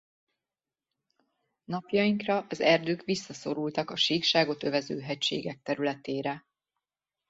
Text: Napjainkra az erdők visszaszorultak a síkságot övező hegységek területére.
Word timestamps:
Napjainkra 1.65 2.45
az 2.49 2.61
erdők 2.61 3.03
visszaszorultak 3.03 3.89
a 3.89 3.95
síkságot 3.95 4.63
övező 4.63 4.99
hegységek 5.01 5.61
területére. 5.61 6.45